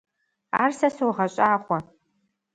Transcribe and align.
Ар 0.61 0.71
сэ 0.79 0.87
согъэщӏагъуэ. 0.95 1.77